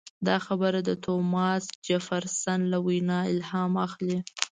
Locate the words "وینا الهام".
2.87-3.73